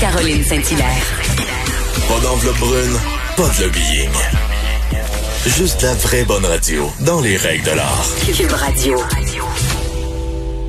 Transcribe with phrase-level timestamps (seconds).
[0.00, 1.06] Caroline Saint-Hilaire.
[2.08, 2.96] Pas d'enveloppe brune,
[3.36, 4.10] pas de lobbying.
[5.46, 8.04] Juste la vraie bonne radio, dans les règles de l'art.
[8.36, 8.98] Cube Radio.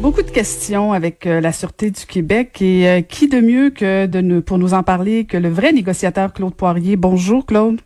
[0.02, 4.06] Beaucoup de questions avec euh, la Sûreté du Québec et euh, qui de mieux que
[4.06, 6.96] de nous, pour nous en parler que le vrai négociateur Claude Poirier?
[6.96, 7.82] Bonjour Claude.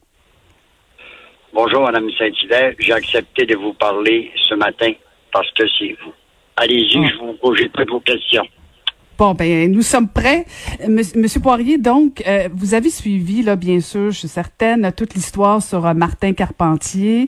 [1.54, 4.92] Bonjour Madame Saint-Hilaire, j'ai accepté de vous parler ce matin
[5.34, 6.14] parce que c'est vous.
[6.58, 7.10] Allez-y, Ah.
[7.14, 8.46] je vous pose pas de vos questions.
[9.21, 10.45] Bon, ben nous sommes prêts.
[10.89, 15.13] Mons- Monsieur Poirier, donc, euh, vous avez suivi, là, bien sûr, je suis certaine, toute
[15.13, 17.27] l'histoire sur euh, Martin Carpentier,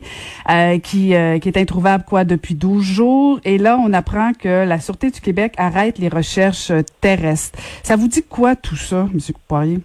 [0.50, 3.38] euh, qui, est introuvable, quoi, depuis 12 jours.
[3.44, 7.56] Et là, on apprend que la Sûreté du Québec arrête les recherches terrestres.
[7.84, 9.78] Ça vous dit quoi, tout ça, Monsieur Poirier?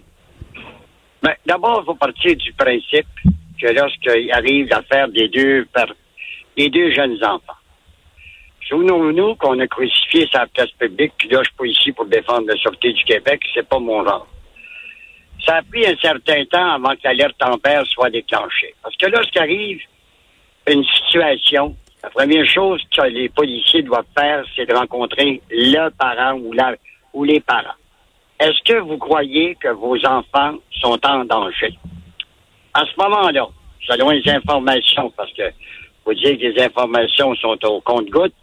[1.22, 3.06] Ben, D'abord, il faut partir du principe
[3.62, 7.59] que lorsqu'il arrive l'affaire des des deux jeunes enfants,
[8.70, 12.48] souvenons-nous qu'on a crucifié sa place publique, puis là, je suis pas ici pour défendre
[12.48, 14.28] la Sûreté du Québec, c'est pas mon genre.
[15.46, 18.76] Ça a pris un certain temps avant que l'alerte tempère soit déclenchée.
[18.84, 19.82] Parce que lorsqu'arrive
[20.68, 26.38] une situation, la première chose que les policiers doivent faire, c'est de rencontrer le parent
[26.40, 26.76] ou, la,
[27.14, 27.76] ou les parents.
[28.40, 31.78] Est-ce que vous croyez que vos enfants sont en danger?
[32.74, 33.48] À ce moment-là,
[33.88, 35.52] selon les informations, parce que
[36.06, 38.34] vous dire que les informations sont au compte-gouttes,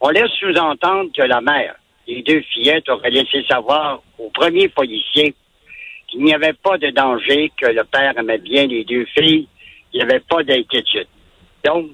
[0.00, 1.74] on laisse sous-entendre que la mère
[2.06, 5.34] des deux fillettes aurait laissé savoir au premier policier
[6.08, 9.46] qu'il n'y avait pas de danger, que le père aimait bien les deux filles,
[9.92, 11.06] il n'y avait pas d'inquiétude.
[11.64, 11.90] Donc,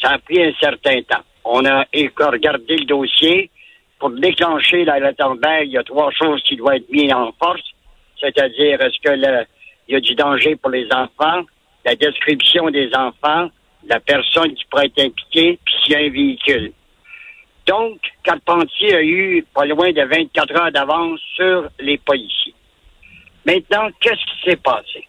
[0.00, 1.24] ça a pris un certain temps.
[1.44, 3.50] On a regardé le dossier.
[3.98, 7.62] Pour déclencher la retardeur, il y a trois choses qui doivent être mises en force.
[8.18, 9.46] C'est-à-dire, est-ce que
[9.88, 11.42] il y a du danger pour les enfants,
[11.84, 13.50] la description des enfants,
[13.86, 16.72] la personne qui pourrait être impliquée, puis s'il y a un véhicule.
[17.66, 22.54] Donc, Carpentier a eu pas loin de 24 heures d'avance sur les policiers.
[23.44, 25.06] Maintenant, qu'est-ce qui s'est passé?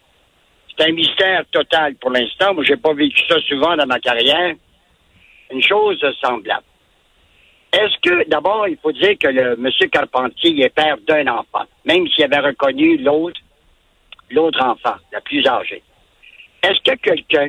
[0.68, 2.54] C'est un mystère total pour l'instant.
[2.54, 4.54] Moi, j'ai pas vécu ça souvent dans ma carrière.
[5.50, 6.64] Une chose semblable.
[7.72, 12.24] Est-ce que, d'abord, il faut dire que le Carpentier est père d'un enfant, même s'il
[12.24, 13.40] avait reconnu l'autre,
[14.30, 15.82] l'autre enfant, la plus âgée.
[16.62, 17.48] Est-ce que quelqu'un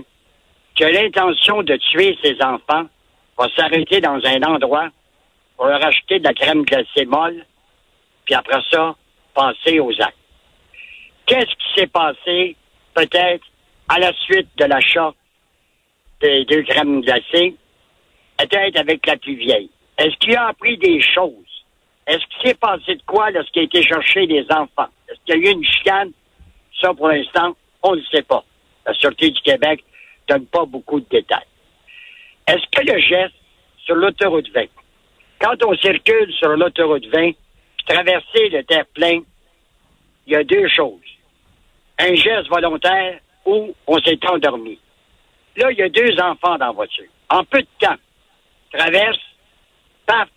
[0.76, 2.86] qui a l'intention de tuer ses enfants
[3.38, 4.90] va s'arrêter dans un endroit
[5.56, 7.46] pour leur acheter de la crème glacée molle,
[8.26, 8.96] puis après ça,
[9.34, 10.18] passer aux actes?
[11.26, 12.56] Qu'est-ce qui s'est passé,
[12.94, 13.46] peut-être,
[13.90, 15.14] à la suite de l'achat
[16.22, 17.56] des deux crèmes glacées,
[18.38, 19.70] peut-être avec la plus vieille?
[19.98, 21.66] Est-ce qu'il a appris des choses?
[22.08, 24.90] Est-ce qu'il s'est passé de quoi lorsqu'il a été chercher des enfants?
[25.08, 26.12] Est-ce qu'il y a eu une chicane?
[26.82, 28.44] Ça, pour l'instant, on ne sait pas.
[28.86, 29.84] La Sûreté du Québec
[30.28, 31.46] ne donne pas beaucoup de détails.
[32.48, 33.36] Est-ce que le geste
[33.86, 34.66] sur l'autoroute 20,
[35.40, 39.22] quand on circule sur l'autoroute 20, puis traverser le terre-plein,
[40.26, 41.00] il y a deux choses.
[42.00, 44.80] Un geste volontaire ou on s'est endormi.
[45.58, 47.06] Là, il y a deux enfants dans la voiture.
[47.30, 47.96] En peu de temps,
[48.72, 49.20] traverse,
[50.06, 50.30] paf,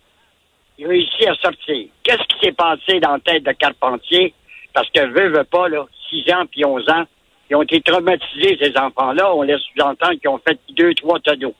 [0.77, 1.87] il réussit à sortir.
[2.03, 4.33] Qu'est-ce qui s'est passé dans la tête de Carpentier?
[4.73, 7.05] Parce que veut, veut pas, là, 6 ans puis 11 ans,
[7.49, 9.33] ils ont été traumatisés, ces enfants-là.
[9.33, 11.55] On laisse sous-entendre qu'ils ont fait deux, trois tonneaux.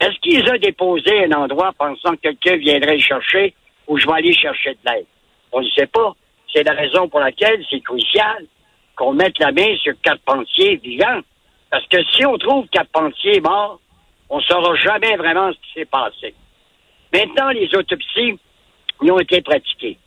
[0.00, 3.54] Est-ce qu'ils ont déposé un endroit pensant que quelqu'un viendrait le chercher
[3.86, 5.06] ou je vais aller chercher de l'aide?
[5.52, 6.14] On ne sait pas.
[6.52, 8.46] C'est la raison pour laquelle c'est crucial
[8.96, 11.20] qu'on mette la main sur Carpentier vivant.
[11.70, 13.78] Parce que si on trouve Carpentier mort,
[14.30, 16.34] on ne saura jamais vraiment ce qui s'est passé.
[17.12, 18.38] Maintenant, les autopsies
[19.02, 19.98] y ont été pratiquées.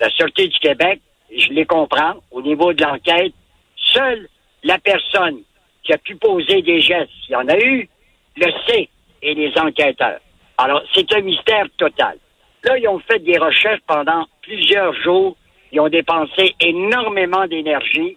[0.00, 1.00] La Sûreté du Québec,
[1.34, 3.32] je les comprends, au niveau de l'enquête,
[3.76, 4.28] seule
[4.62, 5.40] la personne
[5.82, 7.88] qui a pu poser des gestes, s'il y en a eu,
[8.36, 8.88] le sait,
[9.22, 10.20] et les enquêteurs.
[10.56, 12.18] Alors, c'est un mystère total.
[12.64, 15.36] Là, ils ont fait des recherches pendant plusieurs jours.
[15.70, 18.16] Ils ont dépensé énormément d'énergie.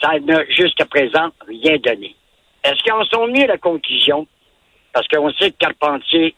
[0.00, 2.14] Ça n'a jusqu'à présent rien donné.
[2.64, 4.26] Est-ce qu'ils en sont mis à la conclusion?
[4.92, 6.34] Parce qu'on sait que Carpentier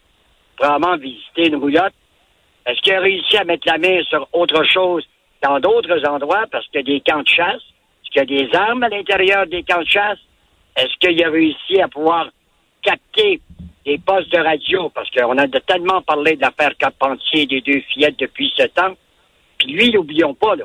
[0.57, 1.95] probablement visité une roulotte.
[2.67, 5.05] Est-ce qu'il a réussi à mettre la main sur autre chose
[5.43, 7.63] dans d'autres endroits parce qu'il y a des camps de chasse?
[8.03, 10.19] Est-ce qu'il y a des armes à l'intérieur des camps de chasse?
[10.77, 12.29] Est-ce qu'il a réussi à pouvoir
[12.83, 13.41] capter
[13.85, 14.89] des postes de radio?
[14.91, 18.95] Parce qu'on a tellement parlé de l'affaire Carpentier des deux fillettes depuis ce temps.
[19.59, 20.65] Puis lui, n'oublions pas, là,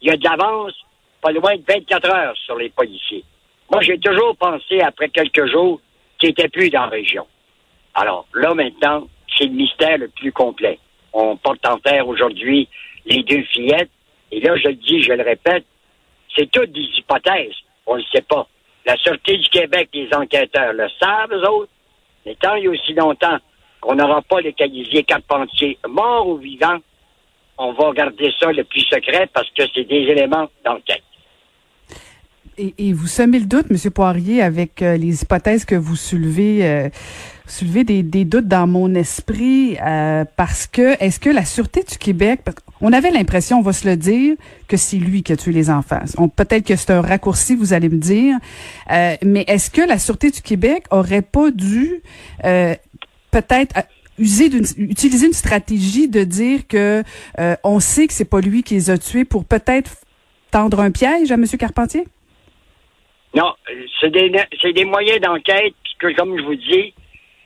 [0.00, 0.74] il y a de l'avance
[1.20, 3.24] pas loin de 24 heures sur les policiers.
[3.70, 5.80] Moi, j'ai toujours pensé, après quelques jours,
[6.18, 7.26] qu'il n'était plus dans la région.
[7.94, 10.78] Alors, là, maintenant, c'est le mystère le plus complet.
[11.12, 12.68] On porte en terre aujourd'hui
[13.06, 13.90] les deux fillettes.
[14.30, 15.64] Et là, je le dis, je le répète,
[16.36, 17.54] c'est toutes des hypothèses.
[17.86, 18.46] On ne sait pas.
[18.84, 21.70] La Sûreté du Québec, les enquêteurs le savent, eux autres.
[22.26, 23.38] Mais tant il y a aussi longtemps
[23.80, 26.78] qu'on n'aura pas localisé Carpentier, mort ou vivant,
[27.58, 31.02] on va garder ça le plus secret parce que c'est des éléments d'enquête.
[32.56, 33.90] Et, et, vous semez le doute, M.
[33.90, 36.88] Poirier, avec euh, les hypothèses que vous soulevez, euh,
[37.46, 42.40] soulevez des, doutes dans mon esprit, euh, parce que est-ce que la Sûreté du Québec,
[42.80, 44.36] on avait l'impression, on va se le dire,
[44.68, 46.00] que c'est lui qui a tué les enfants.
[46.36, 48.36] Peut-être que c'est un raccourci, vous allez me dire,
[48.90, 52.02] euh, mais est-ce que la Sûreté du Québec aurait pas dû
[52.42, 53.74] peut-être
[54.18, 57.02] user d'une, utiliser une stratégie de dire que
[57.62, 59.96] on sait que c'est pas lui qui les a tués pour peut-être
[60.54, 61.44] tendre un piège à M.
[61.58, 62.04] Carpentier?
[63.34, 63.52] Non,
[64.00, 64.30] c'est des,
[64.72, 66.94] des moyens d'enquête que, comme je vous dis,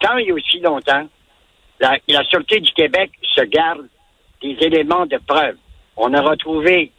[0.00, 1.06] tant et aussi longtemps,
[1.80, 3.86] la, Sûreté du Québec se garde
[4.42, 5.56] des éléments de preuve.
[5.96, 6.92] On a retrouvé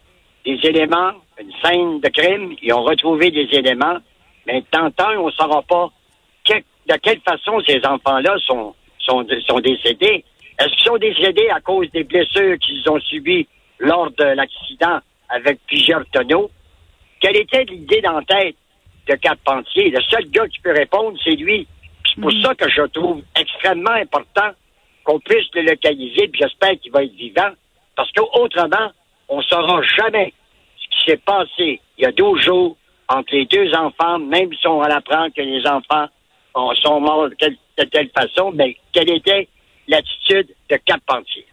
[0.44, 3.98] des éléments, une scène de crime, ils ont retrouvé des éléments,
[4.46, 5.88] mais tant on ne saura pas
[6.48, 10.24] de quelle façon ces enfants-là sont, sont, sont décédés.
[10.58, 13.46] Est-ce qu'ils sont décédés à cause des blessures qu'ils ont subies
[13.78, 14.98] lors de l'accident
[15.28, 16.50] avec plusieurs tonneaux?
[17.20, 18.56] Quelle était l'idée dans tête
[19.08, 19.90] de Carpentier.
[19.90, 21.66] Le seul gars qui peut répondre, c'est lui.
[22.14, 24.50] C'est pour ça que je trouve extrêmement important
[25.04, 27.50] qu'on puisse le localiser, puis j'espère qu'il va être vivant,
[27.96, 28.90] parce qu'autrement,
[29.28, 30.32] on ne saura jamais
[30.76, 32.76] ce qui s'est passé il y a 12 jours
[33.08, 36.06] entre les deux enfants, même si on apprendre que les enfants
[36.82, 39.48] sont morts de telle, de telle façon, mais quelle était
[39.88, 41.46] l'attitude de Carpentier?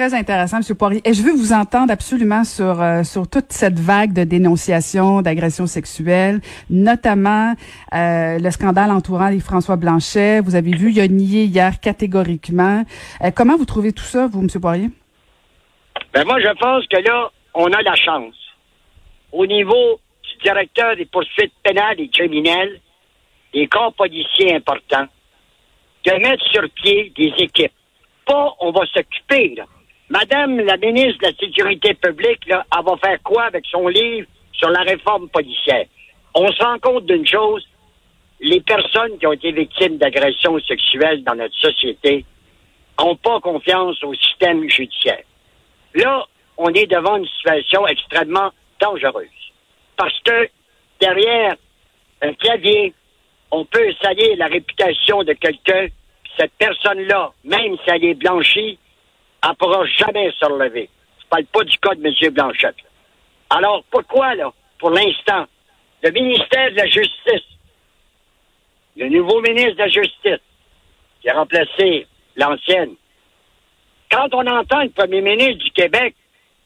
[0.00, 0.76] Très intéressant, M.
[0.78, 1.02] Poirier.
[1.04, 5.66] Et je veux vous entendre absolument sur euh, sur toute cette vague de dénonciations d'agressions
[5.66, 7.52] sexuelles, notamment
[7.92, 10.40] euh, le scandale entourant les François Blanchet.
[10.40, 12.84] Vous avez vu, il a nié hier catégoriquement.
[13.22, 14.48] Euh, comment vous trouvez tout ça, vous, M.
[14.58, 14.88] Poirier?
[16.14, 18.36] Ben moi, je pense que là, on a la chance.
[19.32, 22.80] Au niveau du directeur des poursuites pénales et criminelles,
[23.52, 25.08] des corps policiers importants,
[26.06, 27.74] de mettre sur pied des équipes.
[28.24, 29.66] Pas, on va s'occuper, là
[30.10, 34.68] Madame la ministre de la Sécurité publique, elle va faire quoi avec son livre sur
[34.68, 35.86] la réforme policière?
[36.34, 37.64] On se rend compte d'une chose,
[38.40, 42.24] les personnes qui ont été victimes d'agressions sexuelles dans notre société
[42.98, 45.22] n'ont pas confiance au système judiciaire.
[45.94, 49.28] Là, on est devant une situation extrêmement dangereuse.
[49.96, 50.48] Parce que
[51.00, 51.54] derrière
[52.20, 52.94] un clavier,
[53.52, 55.86] on peut salir la réputation de quelqu'un,
[56.36, 58.76] cette personne-là, même si elle est blanchie,
[59.42, 60.88] elle ne pourra jamais se relever.
[61.20, 62.32] Je parle pas du cas de M.
[62.32, 62.76] Blanchette.
[63.50, 65.46] Alors, pourquoi, là, pour l'instant,
[66.02, 67.46] le ministère de la Justice,
[68.96, 70.40] le nouveau ministre de la Justice,
[71.20, 72.06] qui a remplacé
[72.36, 72.94] l'ancienne,
[74.10, 76.14] quand on entend le premier ministre du Québec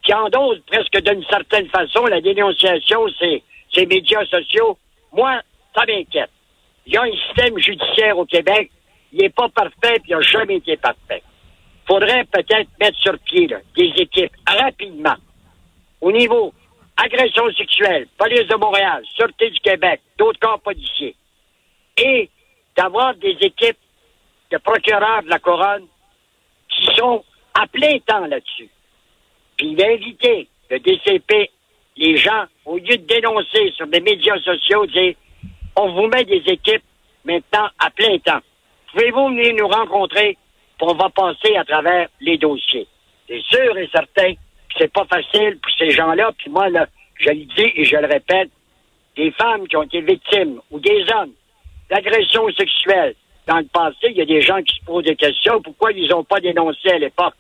[0.03, 3.43] qui endosse presque d'une certaine façon la dénonciation, c'est
[3.73, 4.79] ces médias sociaux,
[5.13, 5.41] moi,
[5.75, 6.31] ça m'inquiète.
[6.87, 8.71] Il y a un système judiciaire au Québec,
[9.13, 11.23] il n'est pas parfait, puis il n'a jamais été parfait
[11.87, 15.17] faudrait peut-être mettre sur pied des équipes rapidement
[16.01, 16.53] au niveau
[16.97, 21.17] agression sexuelle, police de Montréal, Sûreté du Québec, d'autres corps policiers,
[21.97, 22.31] et
[22.77, 23.79] d'avoir des équipes
[24.51, 25.87] de procureurs de la couronne
[26.69, 28.69] qui sont à plein temps là-dessus.
[29.57, 31.51] Puis d'inviter le DCP,
[31.97, 35.15] les gens, au lieu de dénoncer sur des médias sociaux, dire
[35.77, 36.83] on vous met des équipes
[37.25, 38.41] maintenant à plein temps.
[38.93, 40.37] Pouvez-vous venir nous rencontrer
[40.87, 42.87] on va passer à travers les dossiers.
[43.29, 46.31] C'est sûr et certain que c'est pas facile pour ces gens-là.
[46.37, 46.67] Puis moi,
[47.17, 48.51] je le dis et je le répète,
[49.17, 51.33] des femmes qui ont été victimes ou des hommes
[51.89, 53.15] d'agressions sexuelles
[53.47, 55.61] dans le passé, il y a des gens qui se posent des questions.
[55.61, 57.35] Pourquoi ils n'ont pas dénoncé à l'époque?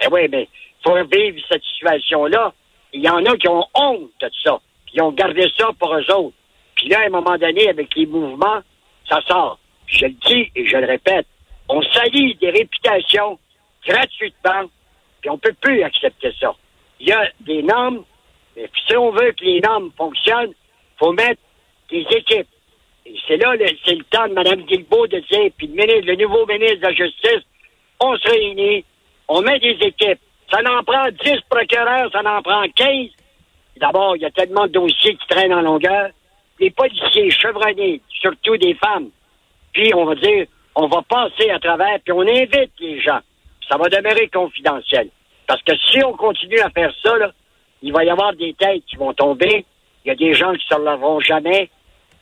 [0.00, 0.48] Eh oui, mais
[0.84, 2.52] faut vivre cette situation-là.
[2.92, 4.58] Il y en a qui ont honte de ça.
[4.94, 6.36] Ils ont gardé ça pour eux autres.
[6.76, 8.60] Puis là, à un moment donné, avec les mouvements,
[9.08, 9.58] ça sort.
[9.86, 11.26] Je le dis et je le répète
[11.68, 13.38] on salit des réputations
[13.86, 14.70] gratuitement,
[15.20, 16.54] puis on peut plus accepter ça.
[17.00, 18.04] Il y a des normes,
[18.56, 20.54] mais si on veut que les normes fonctionnent,
[20.98, 21.40] faut mettre
[21.90, 22.48] des équipes.
[23.06, 26.76] Et c'est là, c'est le temps de Mme Guilbeault de dire, puis le, nouveau ministre
[26.76, 27.44] de la Justice,
[28.00, 28.84] on se réunit,
[29.28, 30.20] on met des équipes.
[30.50, 33.08] Ça n'en prend 10 procureurs, ça n'en prend 15.
[33.76, 36.10] D'abord, il y a tellement de dossiers qui traînent en longueur.
[36.58, 39.10] Les policiers chevronnés, surtout des femmes.
[39.72, 43.20] Puis, on va dire, on va passer à travers, puis on invite les gens.
[43.68, 45.08] Ça va demeurer confidentiel.
[45.46, 47.14] Parce que si on continue à faire ça,
[47.82, 49.64] il va y avoir des têtes qui vont tomber.
[50.04, 51.70] Il y a des gens qui ne relèveront jamais.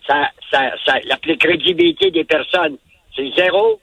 [0.07, 0.71] Ça, ça,
[1.05, 2.79] la crédibilité des personnes,
[3.15, 3.81] c'est zéro.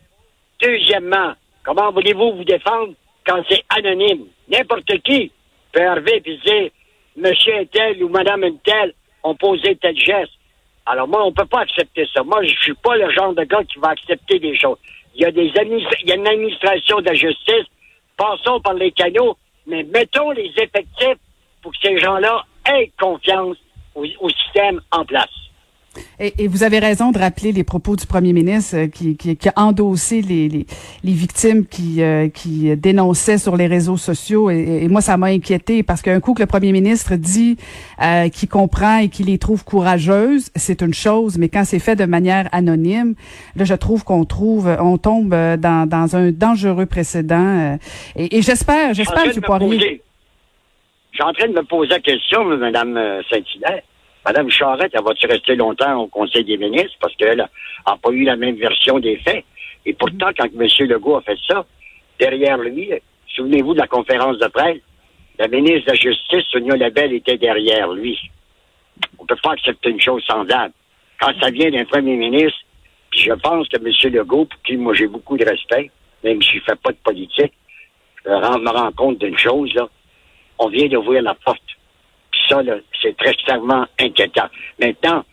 [0.61, 2.93] Deuxièmement, comment voulez-vous vous défendre
[3.25, 4.27] quand c'est anonyme?
[4.47, 5.31] N'importe qui
[5.71, 6.69] peut arriver et dire,
[7.17, 8.93] monsieur tel ou madame un tel
[9.23, 10.31] ont posé tel geste.
[10.85, 12.23] Alors moi, on peut pas accepter ça.
[12.23, 14.77] Moi, je suis pas le genre de gars qui va accepter des choses.
[15.15, 17.67] Il y a des il y a une administration de justice.
[18.17, 21.17] Passons par les canaux mais mettons les effectifs
[21.61, 23.57] pour que ces gens-là aient confiance
[23.95, 25.29] au système en place.
[26.19, 29.35] Et, et, vous avez raison de rappeler les propos du premier ministre euh, qui, qui,
[29.35, 30.65] qui, a endossé les, les,
[31.03, 34.49] les victimes qui, euh, qui dénonçaient sur les réseaux sociaux.
[34.49, 37.57] Et, et moi, ça m'a inquiété parce qu'un coup que le premier ministre dit
[38.01, 41.37] euh, qu'il comprend et qu'il les trouve courageuses, c'est une chose.
[41.37, 43.15] Mais quand c'est fait de manière anonyme,
[43.55, 47.73] là, je trouve qu'on trouve, on tombe dans, dans un dangereux précédent.
[47.73, 47.77] Euh,
[48.15, 49.41] et, et j'espère, j'espère, M.
[49.41, 50.01] Poirier.
[51.11, 53.83] Je suis en train de me poser la question, Mme Saint-Hilaire.
[54.25, 58.23] Madame Charette, elle va-tu rester longtemps au Conseil des ministres parce qu'elle n'a pas eu
[58.23, 59.43] la même version des faits?
[59.85, 60.67] Et pourtant, quand M.
[60.87, 61.65] Legault a fait ça,
[62.19, 62.89] derrière lui,
[63.35, 64.79] souvenez-vous de la conférence de presse,
[65.39, 68.17] la ministre de la Justice, Sonia Lebel, était derrière lui.
[69.19, 70.73] On ne peut pas accepter une chose semblable.
[71.19, 72.59] Quand ça vient d'un premier ministre,
[73.09, 74.13] puis je pense que M.
[74.13, 75.91] Legault, pour qui moi j'ai beaucoup de respect,
[76.23, 77.53] même si je ne fais pas de politique,
[78.23, 79.89] je me rends compte d'une chose, là.
[80.59, 81.61] On vient d'ouvrir la porte
[82.47, 82.61] ça,
[83.03, 84.47] c'est très extrêmement inquiétant.
[84.79, 85.23] Maintenant,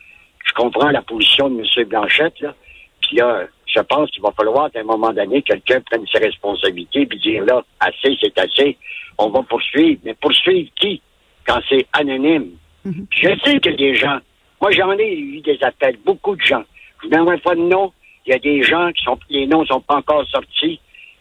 [0.45, 1.89] je comprends la position de M.
[1.89, 2.55] Blanchette, là.
[3.00, 7.07] Puis là, je pense qu'il va falloir, à un moment donné, quelqu'un prenne ses responsabilités
[7.07, 8.77] puis dire là, assez, c'est assez.
[9.17, 10.00] On va poursuivre.
[10.05, 11.00] Mais poursuivre qui?
[11.47, 12.50] Quand c'est anonyme?
[12.85, 13.07] Mhm.
[13.11, 14.19] Je sais que des gens.
[14.61, 16.65] Moi, j'en ai eu des appels, beaucoup de gens.
[16.99, 17.93] Je vous donnerai pas de nom.
[18.27, 20.81] Il y a des gens qui sont, les noms sont pas encore sortis.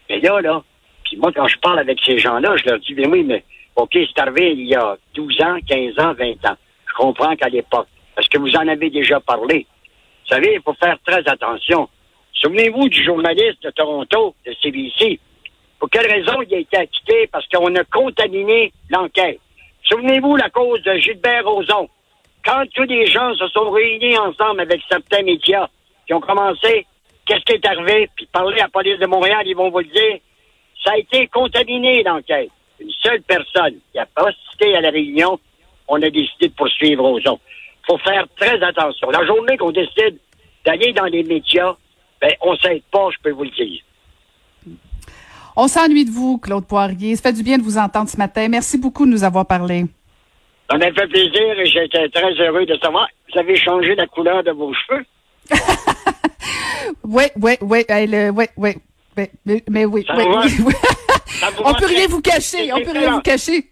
[0.10, 0.64] Mais là, là,
[1.06, 3.44] puis moi, quand je parle avec ces gens-là, je leur dis, mais oui, mais
[3.76, 6.58] OK, c'est arrivé il y a 12 ans, 15 ans, 20 ans.
[6.88, 9.66] Je comprends qu'à l'époque, parce que vous en avez déjà parlé.
[10.24, 11.88] Vous savez, il faut faire très attention.
[12.34, 15.20] Souvenez-vous du journaliste de Toronto, de CBC.
[15.80, 17.28] Pour quelle raison il a été acquitté?
[17.32, 19.40] Parce qu'on a contaminé l'enquête.
[19.84, 21.90] Souvenez-vous la cause de Gilbert Rozon.
[22.46, 25.68] Quand tous les gens se sont réunis ensemble avec certains médias
[26.06, 26.86] qui ont commencé,
[27.26, 29.86] qu'est-ce qui est arrivé, puis parler à la police de Montréal, ils vont vous le
[29.86, 30.20] dire,
[30.84, 32.50] ça a été contaminé l'enquête
[33.10, 35.40] seule personne qui a assisté à la réunion,
[35.88, 37.42] on a décidé de poursuivre aux autres.
[37.82, 39.10] Il faut faire très attention.
[39.10, 40.18] La journée qu'on décide
[40.66, 41.76] d'aller dans les médias,
[42.22, 43.82] ben, on ne s'aide pas, je peux vous le dire.
[45.56, 47.16] On s'ennuie de vous, Claude Poirier.
[47.16, 48.48] Ça fait du bien de vous entendre ce matin.
[48.48, 49.86] Merci beaucoup de nous avoir parlé.
[50.70, 53.08] Ça m'a fait plaisir et j'étais très heureux de savoir.
[53.34, 55.06] Vous avez changé la couleur de vos cheveux.
[57.04, 58.70] oui, oui, oui, oui, oui.
[59.18, 60.24] Mais, mais, mais oui, oui,
[60.66, 60.74] oui,
[61.64, 63.70] On peut rien vous cacher, on peut rien vous cacher.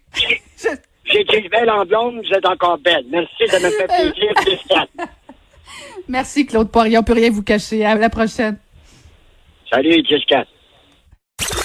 [1.04, 3.04] J'ai été belle en blonde, vous êtes encore belle.
[3.10, 4.86] Merci, ça me fait plaisir,
[6.08, 6.98] Merci, Claude Poirier.
[6.98, 7.84] On peut rien vous cacher.
[7.84, 8.58] À la prochaine.
[9.70, 10.44] Salut, Jessica.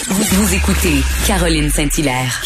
[0.07, 2.41] Vous, vous écoutez Caroline Saint-Hilaire.